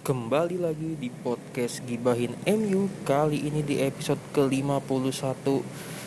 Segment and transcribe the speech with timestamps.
[0.00, 5.44] Kembali lagi di podcast Gibahin MU Kali ini di episode ke-51.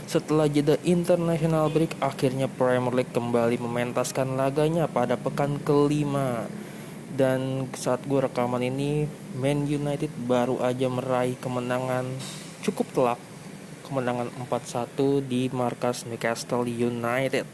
[0.09, 6.49] Setelah jeda international break Akhirnya Premier League kembali mementaskan laganya pada pekan kelima.
[7.13, 9.05] Dan saat gue rekaman ini
[9.37, 12.09] Man United baru aja meraih kemenangan
[12.65, 13.21] cukup telak
[13.85, 17.45] Kemenangan 4-1 di markas Newcastle United.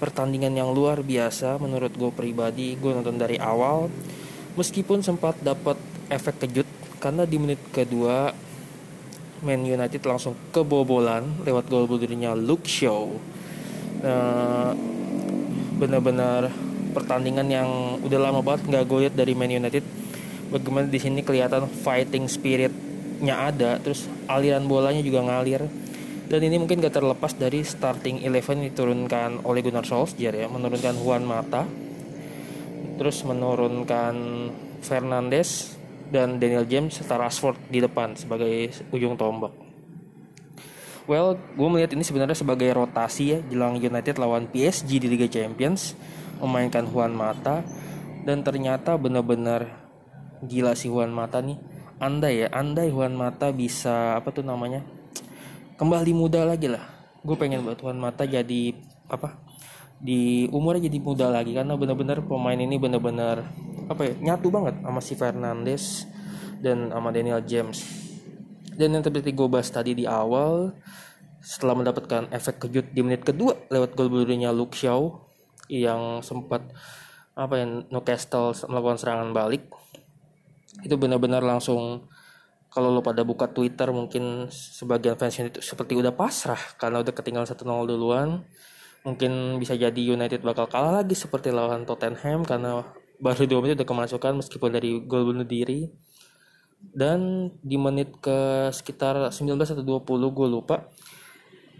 [0.00, 3.92] Pertandingan yang luar biasa menurut gue pribadi Gue nonton dari awal
[4.54, 5.74] Meskipun sempat dapat
[6.08, 6.68] efek kejut
[7.02, 8.30] karena di menit kedua
[9.42, 13.10] Man United langsung kebobolan lewat gol bunuh Luke Shaw.
[14.04, 14.72] Nah,
[15.76, 16.48] benar-benar
[16.94, 17.68] pertandingan yang
[18.00, 19.84] udah lama banget nggak gue dari Man United.
[20.54, 25.66] Bagaimana di sini kelihatan fighting spiritnya ada, terus aliran bolanya juga ngalir.
[26.24, 31.20] Dan ini mungkin gak terlepas dari starting eleven diturunkan oleh Gunnar Solskjaer ya, menurunkan Juan
[31.20, 31.68] Mata,
[32.94, 34.14] terus menurunkan
[34.84, 35.74] Fernandes
[36.12, 39.50] dan Daniel James serta Rashford di depan sebagai ujung tombak.
[41.04, 45.92] Well, gue melihat ini sebenarnya sebagai rotasi ya jelang United lawan PSG di Liga Champions
[46.40, 47.60] memainkan Juan Mata
[48.24, 49.68] dan ternyata benar-benar
[50.40, 51.60] gila si Juan Mata nih.
[52.00, 54.80] Andai ya, andai Juan Mata bisa apa tuh namanya
[55.76, 56.82] kembali muda lagi lah.
[57.20, 58.72] Gue pengen buat Juan Mata jadi
[59.04, 59.43] apa
[60.00, 63.46] di umurnya jadi muda lagi karena benar-benar pemain ini benar-benar
[63.88, 66.08] apa ya nyatu banget sama si Fernandes
[66.60, 67.84] dan sama Daniel James.
[68.74, 70.74] Dan yang seperti gue bahas tadi di awal
[71.44, 75.12] setelah mendapatkan efek kejut di menit kedua lewat gol bunuhnya Luke Shaw
[75.68, 76.64] yang sempat
[77.36, 79.68] apa ya Newcastle melakukan serangan balik
[80.80, 82.08] itu benar-benar langsung
[82.72, 87.46] kalau lo pada buka Twitter mungkin sebagian fans itu seperti udah pasrah karena udah ketinggalan
[87.46, 88.42] 1-0 duluan
[89.04, 92.82] mungkin bisa jadi United bakal kalah lagi seperti lawan Tottenham karena
[93.20, 95.92] baru dua menit udah kemasukan meskipun dari gol bunuh diri.
[96.84, 100.04] Dan di menit ke sekitar 19 atau 20
[100.36, 100.84] gue lupa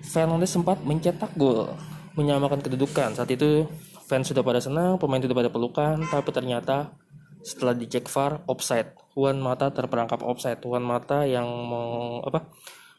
[0.01, 1.77] Fernandes sempat mencetak gol
[2.17, 3.13] menyamakan kedudukan.
[3.13, 3.69] Saat itu
[4.09, 6.97] fans sudah pada senang pemain sudah pada pelukan tapi ternyata
[7.45, 8.97] setelah dicek VAR offside.
[9.13, 10.65] Juan Mata terperangkap offside.
[10.65, 12.49] Juan Mata yang mau apa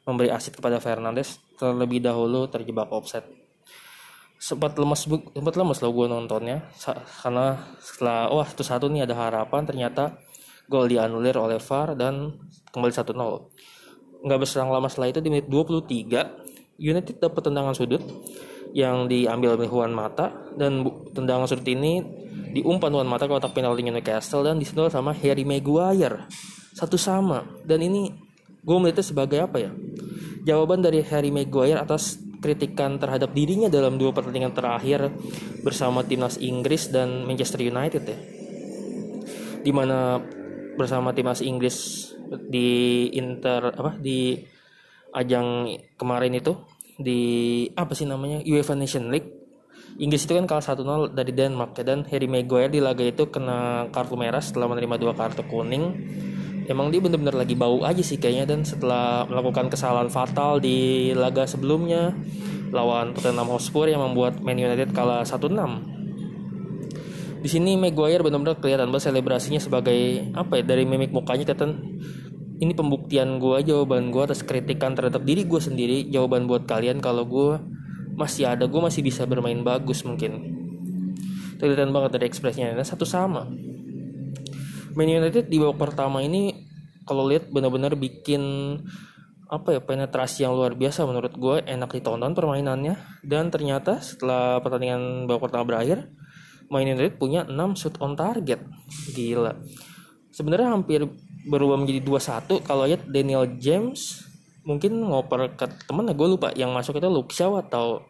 [0.05, 3.44] memberi asit kepada Fernandes terlebih dahulu terjebak offside
[4.35, 6.66] sempat lemes sempat lemes lo gue nontonnya.
[7.23, 10.19] Karena setelah wah itu satu nih ada harapan ternyata
[10.66, 12.34] gol dianulir oleh VAR dan
[12.74, 13.13] kembali 1-0
[14.25, 18.01] nggak berserang lama setelah itu di menit 23 United dapat tendangan sudut
[18.74, 22.01] yang diambil oleh Juan Mata dan tendangan sudut ini
[22.57, 26.28] diumpan Juan Mata ke kotak penalti Newcastle dan disentuh sama Harry Maguire.
[26.75, 27.47] Satu sama.
[27.63, 28.12] Dan ini
[28.59, 29.72] gue melihatnya sebagai apa ya?
[30.44, 35.12] Jawaban dari Harry Maguire atas kritikan terhadap dirinya dalam dua pertandingan terakhir
[35.62, 38.19] bersama timnas Inggris dan Manchester United ya.
[39.66, 40.22] Di mana
[40.75, 42.09] bersama timnas Inggris
[42.50, 44.38] di Inter apa di
[45.16, 46.53] ajang kemarin itu
[46.95, 47.22] di
[47.75, 49.45] apa sih namanya UEFA Nation League
[49.95, 53.88] Inggris itu kan kalah 1-0 dari Denmark ya, dan Harry Maguire di laga itu kena
[53.95, 55.95] kartu merah setelah menerima dua kartu kuning
[56.65, 61.45] emang dia bener-bener lagi bau aja sih kayaknya dan setelah melakukan kesalahan fatal di laga
[61.45, 62.13] sebelumnya
[62.73, 65.53] lawan Tottenham Hotspur yang membuat Man United kalah 1-6
[67.45, 72.01] di sini Maguire benar-benar kelihatan banget selebrasinya sebagai apa ya dari mimik mukanya kelihatan
[72.57, 77.27] ini pembuktian gue jawaban gue atas kritikan terhadap diri gue sendiri jawaban buat kalian kalau
[77.27, 77.61] gue
[78.15, 80.55] masih ada gue masih bisa bermain bagus mungkin.
[81.59, 82.75] Kelihatan banget dari ekspresinya.
[82.75, 83.47] Dan satu sama
[84.95, 86.56] Man United di babak pertama ini
[87.03, 88.41] kalau lihat benar-benar bikin
[89.45, 92.95] apa ya penetrasi yang luar biasa menurut gue enak ditonton permainannya.
[93.22, 96.07] Dan ternyata setelah pertandingan babak pertama berakhir
[96.72, 98.63] Man United punya 6 shoot on target.
[99.13, 99.53] Gila.
[100.33, 101.06] Sebenarnya hampir
[101.45, 104.25] berubah menjadi 2-1 kalau lihat Daniel James
[104.66, 106.50] mungkin ngoper ke temen gue lupa.
[106.57, 108.01] Yang masuk itu Luke atau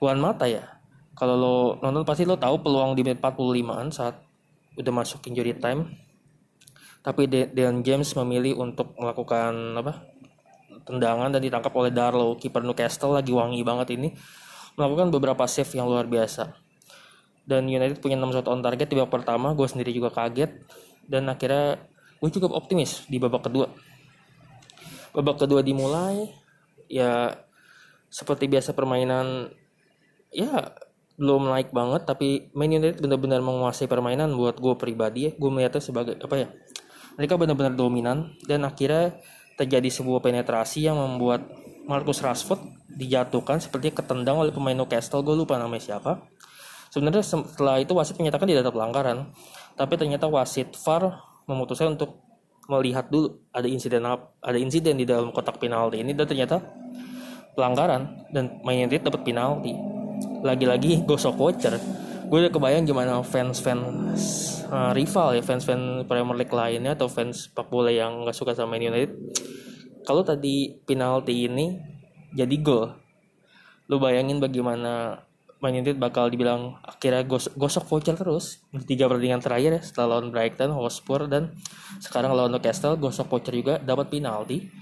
[0.00, 0.80] Juan Mata ya.
[1.12, 4.16] Kalau lo nonton pasti lo tahu peluang di menit 45an saat
[4.72, 6.01] udah masuk injury time
[7.02, 10.06] tapi Dean James memilih untuk melakukan apa
[10.86, 12.38] tendangan dan ditangkap oleh Darlow.
[12.38, 14.14] Kiper Newcastle lagi wangi banget ini
[14.78, 16.54] melakukan beberapa save yang luar biasa.
[17.42, 20.62] Dan United punya 6 shot on target di babak pertama gue sendiri juga kaget.
[21.02, 21.82] Dan akhirnya
[22.22, 23.66] gue cukup optimis di babak kedua.
[25.10, 26.30] Babak kedua dimulai
[26.86, 27.34] ya
[28.12, 29.50] seperti biasa permainan
[30.30, 30.70] ya
[31.18, 32.06] belum naik banget.
[32.06, 35.30] Tapi Man United benar-benar menguasai permainan buat gue pribadi ya.
[35.34, 36.48] Gue melihatnya sebagai apa ya
[37.16, 39.16] mereka benar-benar dominan dan akhirnya
[39.56, 41.44] terjadi sebuah penetrasi yang membuat
[41.84, 42.62] Marcus Rashford
[42.94, 45.20] dijatuhkan seperti ketendang oleh pemain Newcastle.
[45.20, 46.22] Gue lupa namanya siapa.
[46.92, 49.18] Sebenarnya setelah itu wasit menyatakan tidak ada pelanggaran
[49.72, 51.16] tapi ternyata wasit VAR
[51.48, 52.20] memutuskan untuk
[52.68, 56.60] melihat dulu ada insiden ada insiden di dalam kotak penalti ini dan ternyata
[57.56, 59.72] pelanggaran dan Man United dapat penalti.
[60.44, 61.74] Lagi-lagi gosok voucher
[62.32, 64.16] gue udah kebayang gimana fans-fans
[64.72, 68.80] uh, rival ya fans-fans Premier League lainnya atau fans sepak bola yang nggak suka sama
[68.80, 69.12] Man United.
[70.08, 71.76] Kalau tadi penalti ini
[72.32, 72.88] jadi gol.
[73.92, 75.20] Lu bayangin bagaimana
[75.60, 78.64] Man United bakal dibilang akhirnya gos gosok voucher terus.
[78.72, 81.52] Di tiga pertandingan terakhir ya setelah lawan Brighton, Hotspur dan
[82.00, 84.72] sekarang lawan Newcastle gosok voucher juga dapat penalti.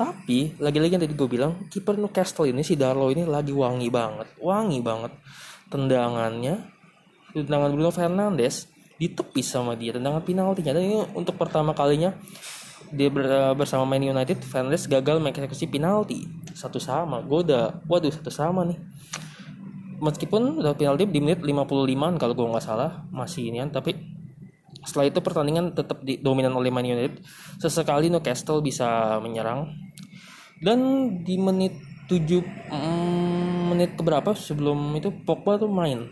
[0.00, 4.32] Tapi lagi-lagi yang tadi gue bilang kiper Newcastle ini si Darlow ini lagi wangi banget
[4.40, 5.12] wangi banget.
[5.68, 6.75] Tendangannya
[7.44, 10.72] tendangan Bruno Fernandes ditepis sama dia tendangan penaltinya.
[10.72, 12.16] Dan ini untuk pertama kalinya
[12.92, 13.10] dia
[13.52, 16.24] bersama Man United Fernandes gagal mengeksekusi penalti.
[16.56, 18.78] Satu sama udah waduh satu sama nih.
[20.00, 23.96] Meskipun udah penalti di menit 55 kalau gue nggak salah masih ini tapi
[24.86, 27.20] setelah itu pertandingan tetap dominan oleh Man United.
[27.60, 29.72] Sesekali Newcastle bisa menyerang.
[30.56, 30.80] Dan
[31.20, 31.76] di menit
[32.08, 32.22] 7
[32.72, 36.06] mm, menit keberapa sebelum itu Pogba tuh main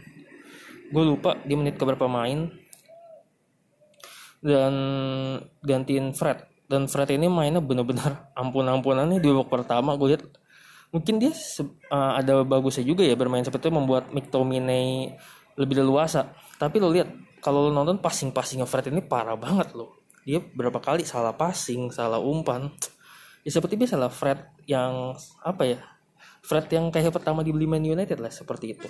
[0.91, 2.51] gue lupa di menit keberapa main.
[4.45, 4.75] Dan
[5.65, 6.45] gantiin Fred.
[6.69, 9.97] Dan Fred ini mainnya bener-bener ampun-ampunan nih di babak pertama.
[9.97, 10.25] Gue lihat
[10.93, 11.33] mungkin dia
[11.91, 15.17] uh, ada bagusnya juga ya bermain seperti itu membuat McTominay
[15.57, 16.35] lebih leluasa.
[16.61, 17.09] Tapi lo lihat
[17.41, 22.17] kalau lo nonton passing-passingnya Fred ini parah banget lo dia berapa kali salah passing salah
[22.17, 22.73] umpan.
[23.45, 25.13] Ya seperti biasa lah Fred yang
[25.45, 25.79] apa ya
[26.41, 28.89] Fred yang kayak pertama dibeli Man United lah seperti itu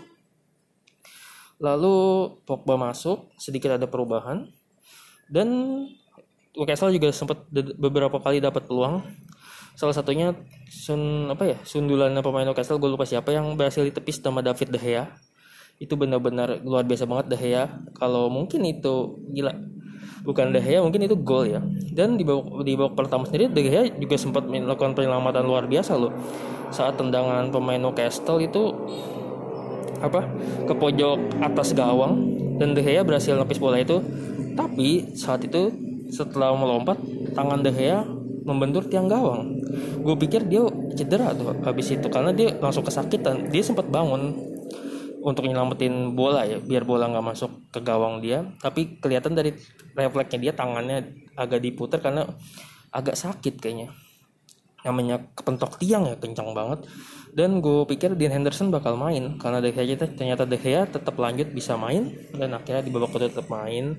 [1.62, 1.96] Lalu
[2.42, 4.50] Pogba masuk, sedikit ada perubahan.
[5.30, 5.48] Dan
[6.54, 9.02] Newcastle juga sempat beberapa kali dapat peluang.
[9.74, 10.30] Salah satunya
[10.70, 14.78] sun apa ya sundulan pemain Newcastle gue lupa siapa yang berhasil ditepis sama David De
[14.78, 15.10] Gea.
[15.82, 17.82] Itu benar-benar luar biasa banget De Gea.
[17.98, 19.50] Kalau mungkin itu gila
[20.22, 21.60] bukan De Gea mungkin itu gol ya.
[21.90, 25.98] Dan di babak di babak pertama sendiri De Gea juga sempat melakukan penyelamatan luar biasa
[25.98, 26.14] loh.
[26.70, 28.62] Saat tendangan pemain Newcastle itu
[30.06, 30.28] apa
[30.68, 32.36] ke pojok atas gawang.
[32.54, 33.98] Dan De Gea berhasil nepis bola itu.
[34.54, 35.74] Tapi saat itu
[36.12, 37.00] setelah melompat
[37.34, 38.06] tangan De Gea
[38.44, 39.58] membentur tiang gawang.
[40.04, 40.62] Gue pikir dia
[40.94, 43.50] cedera tuh habis itu karena dia langsung kesakitan.
[43.50, 44.36] Dia sempat bangun
[45.24, 48.44] untuk nyelamatin bola ya biar bola nggak masuk ke gawang dia.
[48.60, 49.56] Tapi kelihatan dari
[49.96, 52.28] refleksnya dia tangannya agak diputar karena
[52.94, 53.90] agak sakit kayaknya
[54.84, 56.84] namanya kepentok tiang ya kencang banget.
[57.34, 59.40] Dan gue pikir Dean Henderson bakal main.
[59.40, 62.12] Karena De Gea ternyata De Gea tetap lanjut bisa main.
[62.30, 63.98] Dan akhirnya di babak kedua tetap main.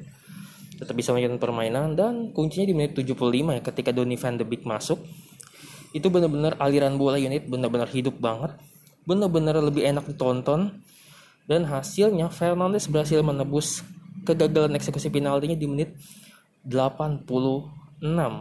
[0.79, 1.99] Tetap bisa melanjutkan permainan.
[1.99, 5.01] Dan kuncinya di menit 75 ya ketika Donny van de Beek masuk
[5.95, 8.55] itu benar-benar aliran bola unit benar-benar hidup banget.
[9.03, 10.85] Benar-benar lebih enak ditonton.
[11.45, 13.85] Dan hasilnya Fernandes berhasil menebus
[14.25, 15.93] kegagalan eksekusi penaltinya di menit
[16.65, 17.29] 86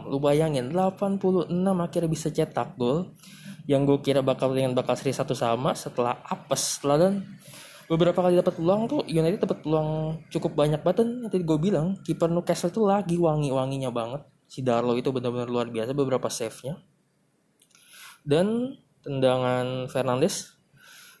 [0.05, 3.15] lu bayangin 86 akhirnya bisa cetak gol
[3.65, 7.13] yang gue kira bakal dengan bakal seri satu sama setelah apes setelah dan.
[7.85, 11.09] Beberapa kali dapat peluang tuh United dapat peluang cukup banyak banget dan.
[11.29, 14.25] Tadi gue bilang kiper Newcastle tuh lagi wangi-wanginya banget.
[14.49, 16.81] Si Darlow itu benar-benar luar biasa beberapa save-nya.
[18.25, 18.73] Dan
[19.05, 20.57] tendangan Fernandes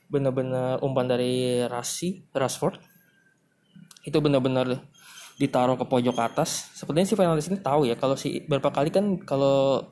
[0.09, 2.81] benar-benar umpan dari Rasi Rashford.
[4.05, 4.85] Itu benar-benar
[5.35, 6.71] ditaruh ke pojok atas.
[6.75, 9.83] Sepertinya si Fernandes ini tahu ya kalau si beberapa kali kan kalau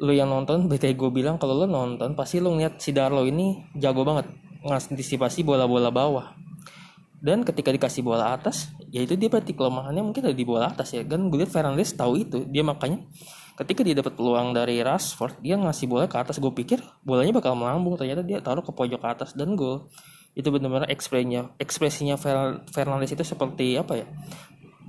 [0.00, 3.68] lu yang nonton BT gue bilang kalau lu nonton pasti lu ngeliat si Darlo ini
[3.76, 4.32] jago banget
[4.64, 6.36] ngantisipasi bola-bola bawah.
[7.20, 10.96] Dan ketika dikasih bola atas ya itu dia berarti kelemahannya mungkin ada di bola atas
[10.96, 11.04] ya.
[11.04, 13.04] Kan gue lihat Fernandes tahu itu dia makanya
[13.60, 16.40] ketika dia dapat peluang dari Rashford dia ngasih bola ke atas.
[16.40, 19.88] Gue pikir bolanya bakal melambung ternyata dia taruh ke pojok atas dan gol.
[20.32, 22.16] Itu benar-benar ekspresinya ekspresinya
[22.72, 24.06] Fernandes itu seperti apa ya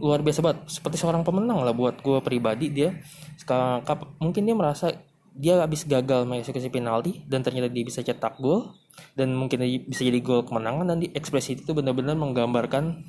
[0.01, 0.60] luar biasa banget.
[0.67, 2.98] Seperti seorang pemenang lah buat gue pribadi dia.
[3.38, 3.86] Sekarang
[4.17, 4.89] mungkin dia merasa
[5.31, 8.75] dia habis gagal mengeksekusi penalti dan ternyata dia bisa cetak gol
[9.15, 13.00] dan mungkin bisa jadi gol kemenangan dan di ekspresi itu benar-benar menggambarkan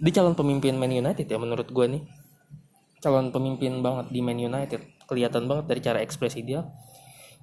[0.00, 2.02] di calon pemimpin Man United ya menurut gue nih.
[3.04, 4.80] Calon pemimpin banget di Man United.
[5.04, 6.64] Kelihatan banget dari cara ekspresi dia.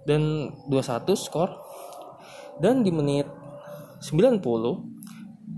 [0.05, 1.53] Dan 2-1 skor.
[2.57, 3.29] Dan di menit
[4.01, 4.41] 90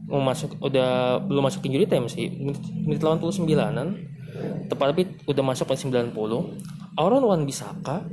[0.10, 3.88] mau masuk udah belum masuk injury time sih menit 89an
[4.70, 6.14] tepat tapi udah masuk ke 90
[7.00, 8.06] Aaron Wan Bisaka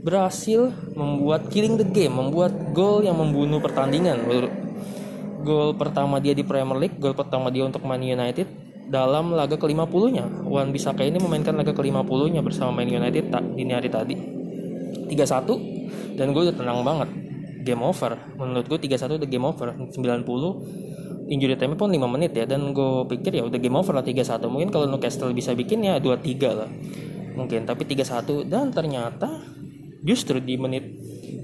[0.00, 4.24] berhasil membuat killing the game membuat gol yang membunuh pertandingan.
[5.44, 8.48] Gol pertama dia di Premier League gol pertama dia untuk Man United
[8.90, 13.44] dalam laga ke-50 nya Wan Bisaka ini memainkan laga ke-50 nya bersama Man United tak
[13.54, 14.16] dini hari tadi.
[15.10, 17.08] 3-1 dan gue udah tenang banget.
[17.60, 18.16] Game over.
[18.40, 19.68] Menurut gue 3-1 udah game over.
[19.74, 19.98] 90
[21.30, 22.44] injury time pun 5 menit ya.
[22.44, 26.02] Dan gue pikir ya udah game over lah 3-1 mungkin kalau Newcastle bisa bikin ya
[26.02, 26.68] 2-3 lah.
[27.38, 29.40] Mungkin tapi 3-1 dan ternyata
[30.02, 30.84] justru di menit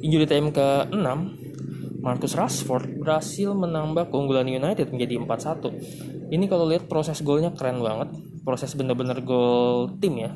[0.03, 6.91] injury time ke 6 Marcus Rashford berhasil menambah keunggulan United menjadi 4-1 ini kalau lihat
[6.91, 8.11] proses golnya keren banget.
[8.43, 10.35] Proses bener-bener gol tim ya.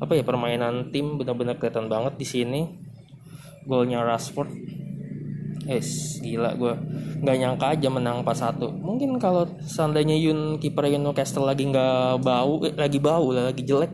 [0.00, 2.60] Apa ya permainan tim benar-benar kelihatan banget di sini.
[3.68, 4.48] Golnya Rashford
[5.66, 6.72] es gila gue
[7.22, 12.62] nggak nyangka aja menang 4-1 mungkin kalau seandainya Yun kiper Yun Newcastle lagi nggak bau
[12.62, 13.92] eh, lagi bau lagi jelek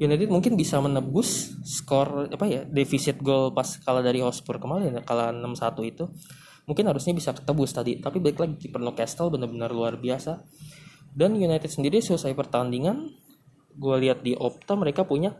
[0.00, 5.28] United mungkin bisa menebus skor apa ya defisit gol pas kalah dari Hotspur kemarin kalah
[5.28, 6.08] 6-1 itu.
[6.64, 8.00] Mungkin harusnya bisa ketebus tadi.
[8.00, 10.40] Tapi balik lagi kiper Newcastle benar-benar luar biasa.
[11.12, 13.12] Dan United sendiri selesai pertandingan
[13.76, 15.36] gue lihat di Opta mereka punya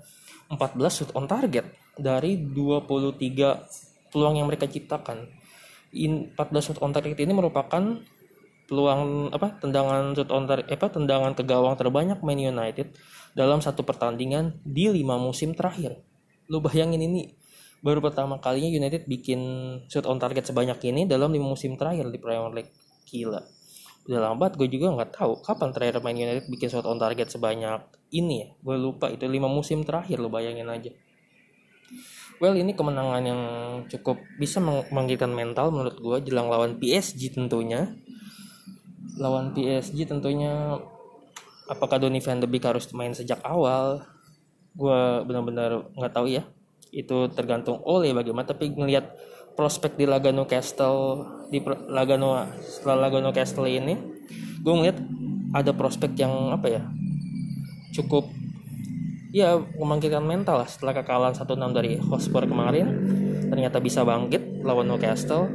[0.52, 1.64] 14 shoot on target
[1.96, 5.39] dari 23 peluang yang mereka ciptakan.
[5.90, 7.82] In 14 shoot on target ini merupakan
[8.70, 12.94] peluang apa tendangan shoot on target apa tendangan ke gawang terbanyak Man United
[13.35, 15.99] dalam satu pertandingan di lima musim terakhir.
[16.47, 17.35] Lu bayangin ini
[17.82, 19.40] baru pertama kalinya United bikin
[19.90, 22.73] shoot on target sebanyak ini dalam lima musim terakhir di Premier League.
[23.11, 23.61] Gila
[24.09, 27.85] udah lambat gue juga nggak tahu kapan terakhir main United bikin shot on target sebanyak
[28.11, 30.90] ini ya gue lupa itu lima musim terakhir lo bayangin aja
[32.40, 33.42] well ini kemenangan yang
[33.87, 37.92] cukup bisa membangkitkan mental menurut gue jelang lawan PSG tentunya.
[39.20, 40.80] Lawan PSG tentunya
[41.68, 44.09] apakah Donny van de Beek harus main sejak awal?
[44.73, 46.49] Gue benar-benar nggak tahu ya.
[46.90, 49.12] Itu tergantung oleh bagaimana tapi ngelihat
[49.52, 51.61] prospek di laga Newcastle di
[51.92, 52.16] laga
[52.64, 53.92] setelah laga Newcastle ini
[54.64, 54.97] gue ngeliat
[55.52, 56.82] ada prospek yang apa ya
[57.92, 58.39] cukup
[59.30, 62.87] ya membangkitkan mental lah setelah kekalahan 1-6 dari Hotspur kemarin.
[63.50, 65.50] Ternyata bisa bangkit lawan Newcastle.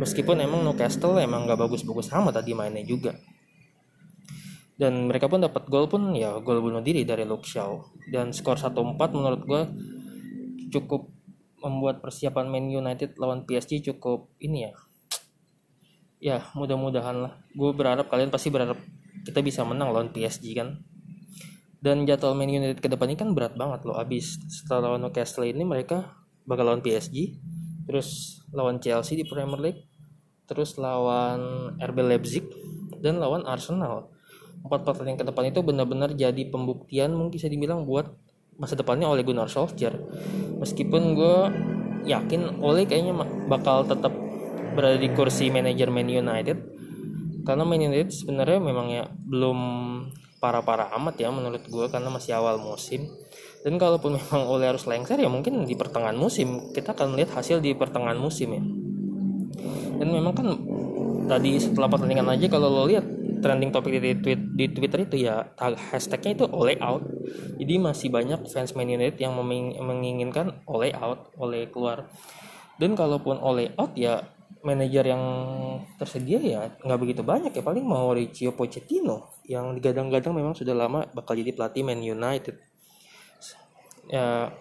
[0.00, 3.16] Meskipun emang Newcastle emang gak bagus-bagus amat tadi mainnya juga.
[4.78, 7.82] Dan mereka pun dapat gol pun ya gol bunuh diri dari Luke Shaw.
[8.08, 9.62] Dan skor 1-4 menurut gue
[10.72, 11.08] cukup
[11.58, 14.72] membuat persiapan Man United lawan PSG cukup ini ya.
[16.18, 17.32] Ya mudah-mudahan lah.
[17.52, 18.78] Gue berharap kalian pasti berharap
[19.26, 20.78] kita bisa menang lawan PSG kan
[21.78, 23.94] dan jadwal Man United ke ini kan berat banget loh.
[23.94, 26.18] Abis setelah lawan Newcastle ini mereka
[26.48, 27.38] bakal lawan PSG
[27.88, 29.82] terus lawan Chelsea di Premier League
[30.48, 32.44] terus lawan RB Leipzig
[32.98, 34.10] dan lawan Arsenal.
[34.64, 38.10] Empat pertandingan ke depan itu benar-benar jadi pembuktian mungkin bisa dibilang buat
[38.58, 39.94] masa depannya oleh Gunnar Solskjaer.
[40.58, 41.36] Meskipun gue
[42.10, 43.14] yakin oleh kayaknya
[43.46, 44.10] bakal tetap
[44.74, 46.58] berada di kursi manajer Man United.
[47.46, 49.58] Karena Man United sebenarnya memang ya belum
[50.38, 53.10] parah-parah amat ya menurut gue karena masih awal musim.
[53.62, 56.72] Dan kalaupun memang oleh harus lengser ya mungkin di pertengahan musim.
[56.72, 58.62] Kita akan lihat hasil di pertengahan musim ya.
[59.98, 60.48] Dan memang kan
[61.26, 63.04] tadi setelah pertandingan aja kalau lo lihat
[63.38, 67.02] trending topik di, tweet, di Twitter itu ya hashtagnya itu oleh out.
[67.58, 69.34] Jadi masih banyak fans Man United yang
[69.82, 72.10] menginginkan oleh out oleh keluar.
[72.78, 74.22] Dan kalaupun oleh out ya
[74.68, 75.22] manajer yang
[75.96, 77.64] tersedia ya nggak begitu banyak ya.
[77.64, 82.60] Paling mau Mauricio Pochettino yang digadang-gadang memang sudah lama bakal jadi pelatih Man United.
[84.12, 84.52] Ya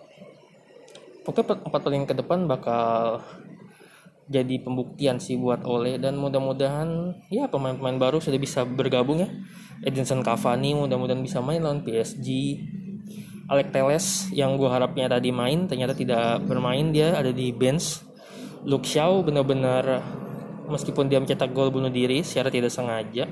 [1.27, 3.19] pokoknya empat paling ke depan bakal
[4.31, 5.99] jadi pembuktian sih buat Ole.
[5.99, 9.29] Dan mudah-mudahan ya pemain-pemain baru sudah bisa bergabung ya.
[9.83, 12.27] Edinson Cavani mudah-mudahan bisa main lawan PSG
[13.47, 18.06] Alex Teles yang gue harapnya tadi main ternyata tidak bermain dia ada di bench
[18.67, 20.03] Luke Shaw benar-benar
[20.67, 23.24] meskipun dia mencetak gol bunuh diri secara tidak sengaja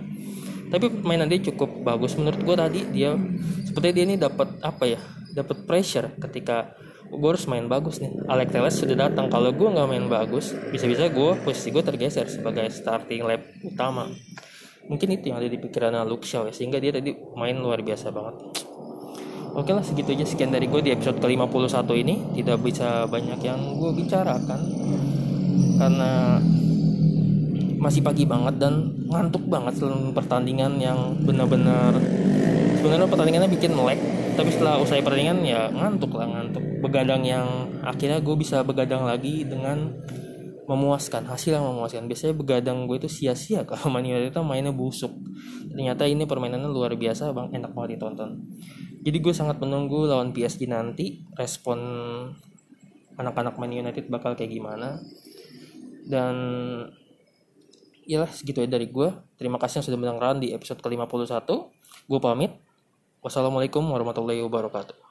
[0.66, 2.18] tapi mainan dia cukup bagus.
[2.18, 3.14] Menurut gue tadi dia
[3.68, 5.00] seperti dia ini dapat apa ya
[5.36, 6.74] dapat pressure ketika
[7.12, 8.12] gue harus main bagus nih.
[8.26, 9.30] Alex Telles sudah datang.
[9.30, 14.10] Kalau gue nggak main bagus bisa-bisa gue posisi gue tergeser sebagai starting lap utama.
[14.86, 18.10] Mungkin itu yang ada di pikiran Luke Shaw ya sehingga dia tadi main luar biasa
[18.10, 18.36] banget.
[19.56, 22.16] Oke lah segitu aja sekian dari gue di episode ke-51 ini.
[22.36, 24.60] Tidak bisa banyak yang gue bicarakan
[25.76, 26.40] Karena
[27.80, 31.94] masih pagi banget dan ngantuk banget selama pertandingan yang benar-benar
[32.82, 34.02] sebenarnya pertandingannya bikin melek
[34.36, 36.64] tapi setelah usai pertandingan ya ngantuk lah ngantuk.
[36.84, 39.96] Begadang yang akhirnya gue bisa begadang lagi dengan
[40.68, 42.12] memuaskan hasil yang memuaskan.
[42.12, 45.16] Biasanya begadang gue itu sia-sia kalau Man United mainnya busuk.
[45.72, 47.48] Ternyata ini permainannya luar biasa bang.
[47.56, 48.44] Enak banget ditonton.
[49.08, 51.80] Jadi gue sangat menunggu lawan PSG nanti respon
[53.16, 55.00] anak-anak Man United bakal kayak gimana
[56.06, 56.36] dan
[58.06, 59.10] iyalah segitu aja dari gue
[59.42, 61.50] terima kasih yang sudah mendengarkan di episode ke-51
[62.06, 62.54] gue pamit.
[63.26, 65.05] Wassalamualaikum warahmatullahi wabarakatuh.